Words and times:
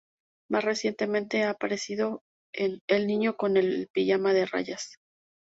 Más 0.49 0.63
recientemente 0.63 1.43
ha 1.43 1.51
aparecido 1.51 2.23
en 2.55 2.79
"El 2.87 3.05
niño 3.05 3.37
con 3.37 3.55
el 3.55 3.87
pijama 3.93 4.33
de 4.33 4.47
rayas". 4.47 4.95